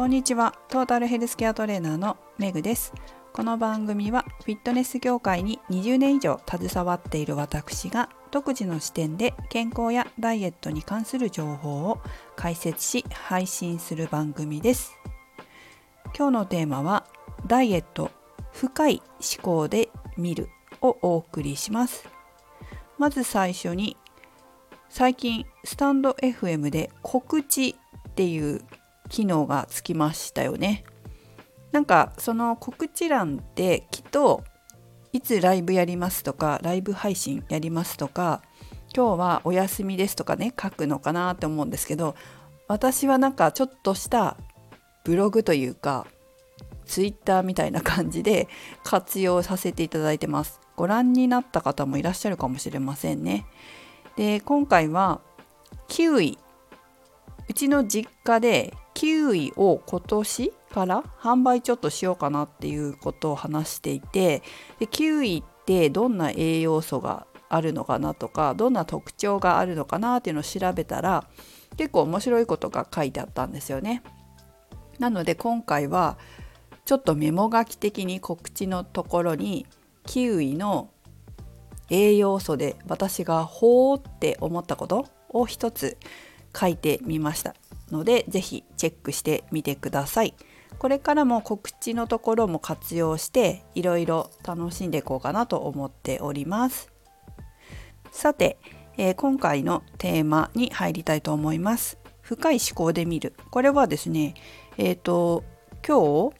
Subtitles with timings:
[0.00, 0.54] こんにちは。
[0.70, 2.94] トータルヘルスケアトレーナーのメグです。
[3.34, 12.00] この番組はフィットネス業界に20年以上携わっている私が独自の視点で健康やダイエットに関する情報を
[12.34, 14.96] 解説し配信する番組です。
[16.16, 17.04] 今日のテーマは
[17.46, 18.10] ダイエット
[18.52, 19.02] 深い
[19.36, 20.48] 思考で見る
[20.80, 22.08] をお送りします。
[22.96, 23.98] まず最初に
[24.88, 27.76] 最近スタンド FM で告知
[28.08, 28.62] っていう
[29.10, 30.84] 機能がつきましたよね。
[31.72, 34.42] なんかその告知欄ってきっと
[35.12, 38.42] いつライブやりますとかライブ配信やりますとか
[38.94, 42.16] 今日はお休みですとかね書くのかなって思うんですけど
[42.66, 44.36] 私はなんかちょっとした
[45.04, 46.06] ブログというか
[46.86, 48.48] ツイッターみたいな感じで
[48.82, 50.60] 活用させていただいてます。
[50.76, 53.46] ご覧になった方もいらっしゃるかもしれませんね。
[54.16, 55.20] で今回は
[55.88, 56.38] キウイ
[57.48, 64.42] うちの実家でキウイを今年から販売ちょっとしようかなっていうことを話していて
[64.78, 71.24] でキウイってどんな栄養素があるのかなとかどんな特徴があるのかなっていうのを調べたら
[71.78, 74.02] 結構面白いことが書いてあったんですよね。
[74.98, 76.18] なので今回は
[76.84, 79.64] ちょっとメモ書き的に告知のところに
[80.04, 80.90] キウイの
[81.88, 85.96] 栄養素で私がほーって思ったことを一つ
[86.54, 87.54] 書いてみました。
[87.90, 90.34] ので是非チェックしてみてください。
[90.78, 96.90] これからも告知のところも活用していろいろ楽しんでいこうかなと思っております。
[98.12, 98.58] さて、
[98.96, 101.98] えー、今回のテーマに入りたいと思います。
[102.22, 103.34] 深い思考で見る。
[103.50, 104.34] これはですね、
[104.78, 105.44] えっ、ー、と
[105.86, 106.36] 今日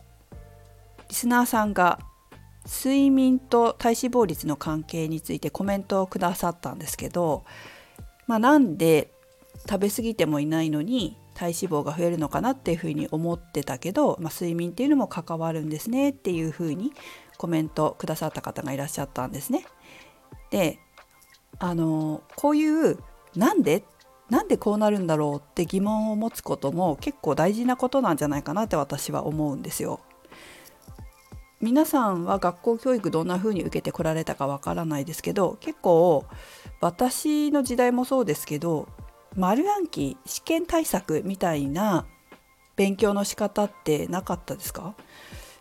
[1.08, 1.98] リスナーさんが
[2.66, 7.44] 睡眠と体脂肪率の関係についてコメントをくださったんですけど、
[8.26, 9.10] まあ、なんで
[9.68, 16.92] 食べ過ぎてもいないのに体脂肪が増えるのかなっていうふうに思ってたけど、まあ、睡眠っていうのも関わるんですねっていうふうに
[17.38, 19.64] コメントくださった方がいらっしゃったんですね。
[20.50, 20.78] で
[21.58, 22.98] あのこういう
[23.34, 23.84] なんで
[24.28, 30.00] なんでこうなるんだろうって疑問を持つことも結構大事なことなんじゃないかなって私は思うんですよ。
[31.62, 36.24] 皆さんは学校教育どんな風に受けてこられたかわからないですけど結構
[36.80, 38.88] 私の時代もそうですけど
[39.36, 42.06] 丸暗記試験対策みたいな
[42.76, 44.94] 勉強の仕方ってなかったですか？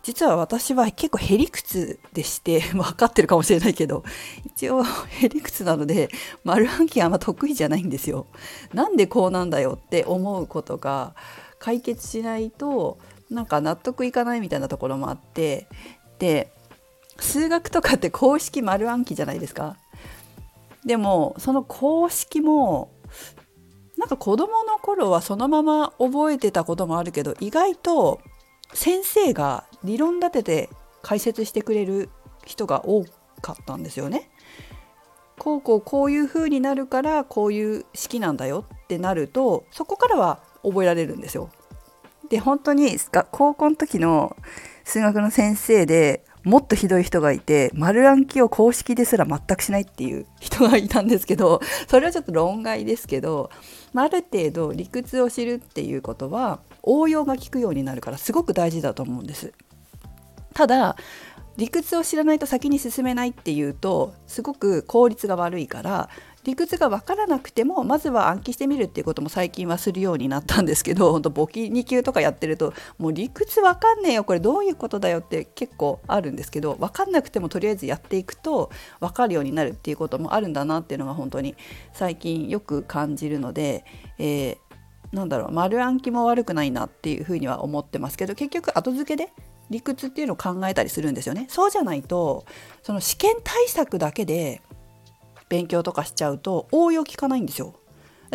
[0.02, 4.04] 実は私は結構へりくつでして 分かってるかもしれないけど
[4.46, 6.10] 一応へりくつなので
[6.46, 8.26] 丸暗記あんま得意じゃないんですよ。
[8.74, 11.14] なんでこうなんだよって思うことが
[11.60, 12.98] 解決しないと
[13.30, 15.68] なんか納得いかないみたいなところもあって
[16.18, 16.52] で
[17.20, 19.76] 数学とかって公式丸暗記じゃないですか？
[20.86, 22.90] でもその公式も
[24.00, 28.22] なんか子供の頃はそのまま覚えてたこともあるけど意外と
[28.74, 30.70] 先生が理論立てて
[31.02, 32.10] 解説してくれる
[32.46, 33.04] 人が多
[33.42, 34.32] かったんですよね。
[35.38, 41.50] こうこうこういう風になるからこういう式なんだよってなるとそこからは覚えられるんですよ。
[42.30, 42.98] で本当に
[43.32, 44.38] 高校の時の
[44.86, 53.50] 数学の先生でもっとひどい人がいて丸暗記を公式ですら全くしないっていう人がいたんですけどそれはちょっと論外ですけど、
[53.94, 59.54] まあ、ある程度理屈を知るっていうことは応用が効くようになるからすごく大事だと思うんです。
[60.54, 60.96] ただ
[61.58, 66.10] 理屈を知らないと先に進めないっていうとすごく効率が悪いから
[66.44, 81.56] 理屈が分からなくてもまずは暗記してみるっていうことも最近はするようになったんですけど 本当簿記2級とかやってるともう理屈分かんねえよこれどういうことだよって結構あるんですけど分かんなくてもとりあえずやっていくと分かるようになるっていうこともあるんだなっていうのが本当に
[81.94, 83.84] 最近よく感じるので、
[84.18, 89.32] えー、なんだろう丸暗記も悪くないなっていうふうには思ってますけど結局後付けで
[89.70, 91.46] 理屈っていうのを考えたりするんですよね。
[91.50, 92.46] そうじゃないと
[92.82, 94.62] その試験対策だけで
[95.50, 97.76] 勉強とかしちゃうと応用効かないんですよ。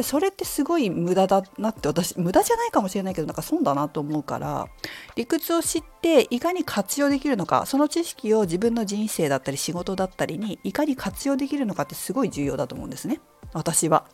[0.02, 4.66] それってすごい無駄だなって私無駄じゃないかもしれないけどなんか損だなと思うから
[5.14, 13.20] 理屈を知っていかに活用できるのかその知識を自分の人生だったり仕事だったりにいかに活用できるのかってすごい重要だと思うんですね
[13.52, 14.04] 私は。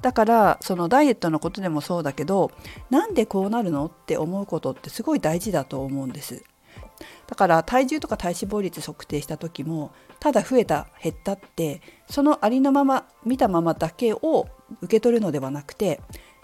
[0.00, 2.52] だからそのダイエットのことでもそうだけど
[2.90, 6.44] なんでこうなるのって思うことってすごい大事だと思うんです。
[7.26, 14.46] だから体重とか体脂肪率測定した時もただ増えた減ったってそのありのまま見たままだけを
[14.82, 16.00] 受け取るのではなくて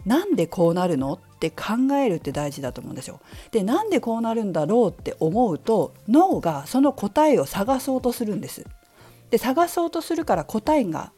[0.06, 3.20] なんでこうなるのって考えるって大事だと思うんですよ。
[3.50, 8.64] でなんでこうなるんだろうって思うと脳がその答えを探そうとするんです。
[9.30, 11.12] で探そうとするから答えが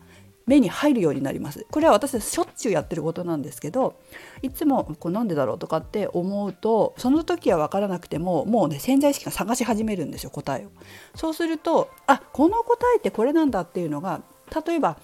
[0.52, 1.66] 目に入るようになります。
[1.70, 3.94] これは私はしょっちゅうやってることなんですけど
[4.42, 10.68] いつもこれなんでだろうとかって思うとその時は分からなくてももうね潜在意識が探し始めるんですよ答えを。
[11.14, 14.20] そうするとあこの答えってこれなんだっていうのが
[14.66, 14.98] 例えば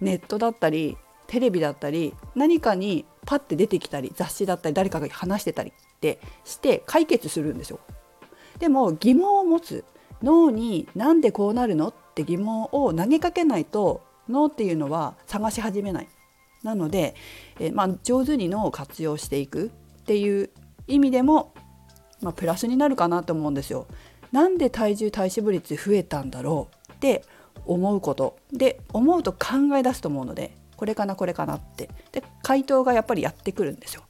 [0.00, 7.80] ネットだったりテレビだったり何かにパッて出てきたり雑誌だったり誰かが話してたりってして解決するんですよ。
[8.60, 9.84] でも疑問を持つ。
[10.22, 16.08] 脳になんでこうなるのって疑問を投げかけないと脳っていうのは探し始めない
[16.62, 17.14] なので、
[17.60, 20.50] えまあ、上手に脳を活用していくっていう
[20.86, 21.54] 意味でも、
[22.20, 23.86] まあ、プラスになるかなと思うんですよ。
[24.32, 27.24] なんで体重体脂肪率増えたんだろうって
[27.66, 34.02] 思うことで思うと考え出すと思うのでこれかなこれかなってで回答がやっぱりやってくるんですよ。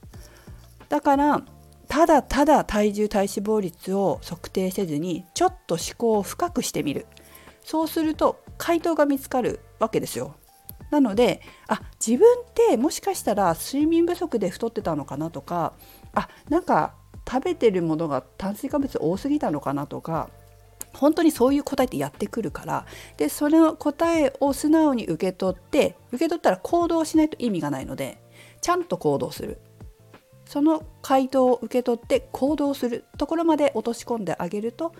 [0.89, 1.43] だから
[1.87, 7.05] ただただ体重体脂肪率を測定せずにちょっと思考を深くしてみる
[7.63, 10.35] そうすると回答が見つかるわけですよ。
[10.91, 15.73] なのであ自分ってもしかしたら睡眠不足で太ってたのかなとか
[16.13, 16.93] あなんか
[17.27, 20.29] 食べてるものが炭水化物多すぎたのかなとか
[20.93, 22.85] 本当にそういう答えってやってくるから
[23.17, 28.21] でその答えを素直に受け取って受け取ったら行動しないと意味がないので
[28.61, 29.59] ちゃんと行動する
[30.45, 34.93] その回答を受け取って行動するところまで落とし込んであげると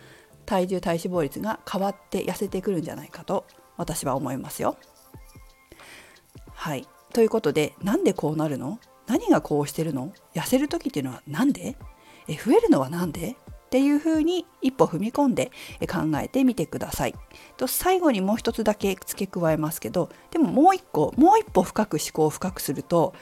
[0.45, 3.45] 体重体脂肪率が変わって痩せてくるんじゃないかと
[3.77, 4.77] 私は思いますよ。
[6.53, 6.87] はい。
[7.13, 8.79] ということでなんでこうなるの？
[9.07, 10.13] 何がこうしてるの？
[10.33, 11.77] 痩せる時っていうのは何で？
[12.27, 13.35] え増えるのは何で？
[13.65, 15.51] っていうふうに一歩踏み込んで
[15.81, 17.15] 考えてみてください。
[17.57, 23.13] と最後にもう一つだけ付け加えますけどでももう一個もう一歩深く思考を深くすると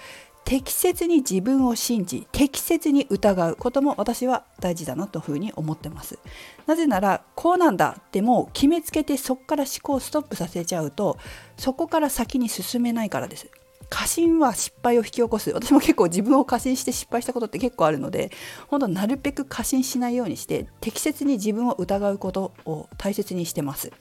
[0.46, 6.20] 適切に自分を信じ適切に疑うことも私は大事だなというふうに思ってます。
[6.68, 11.18] なぜならこうなんだってもう決めつけてそこから思考をストップさせちゃうと
[11.58, 13.50] そこから先に進めないからです。
[13.90, 15.52] 過信は失敗を引き起こす。
[15.52, 18.32] 私も結構自分を過信して失敗したことって結構あるので
[18.68, 23.92] 本当なるべく過信しないようにして適切に自分を疑うことを大切にしてます。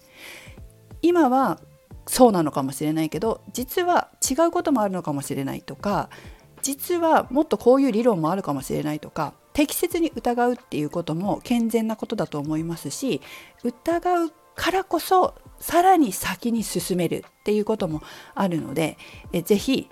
[1.02, 1.60] 今は
[2.06, 6.10] そうなのかもしれないけど実は違うこともあるのかもしれないとか
[6.62, 13.20] 実はもっとこういう理論もあるかもしれないとか適切に疑うっていうことも健全なことだと思いますし
[13.64, 18.02] 疑うからこそさらに先に進めるっていうことも
[18.34, 18.98] あるので
[19.32, 19.88] えぜひ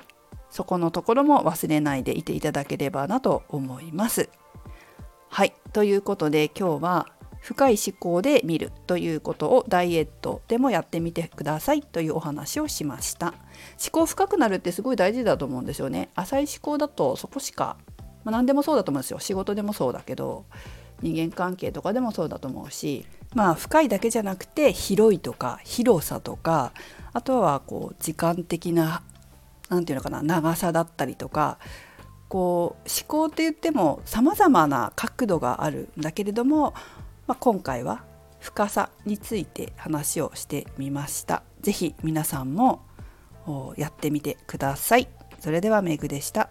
[0.50, 4.28] そこのところも忘れないでいていただければなと思います。
[5.28, 7.06] はいということで今日は
[7.40, 13.28] 深い思考で見るということをダイエットでもやってみてくださいというお話をしました。
[13.82, 16.10] 思考深くなるってすごい大事だと思うんですよね。
[16.14, 17.76] 浅い思考だとそこしか、
[18.24, 19.18] まあ、何でもそうだと思うんですよ。
[19.18, 20.44] 仕事でもそうだけど
[21.02, 26.72] 人間関係とかでもそうだと思うしまあ深いだけじゃなくて広いとか広さとか
[27.12, 29.02] あとはこう時間的な
[29.68, 31.58] 何て言うのかな長さだったりとか
[32.28, 36.74] こう思考って言ってもさまざまな角度があるんだけれども
[37.30, 38.02] まあ、今回は
[38.40, 41.44] 深さについて話をしてみました。
[41.60, 42.82] 是非皆さんも
[43.76, 45.08] やってみてください。
[45.38, 46.50] それではメグでした。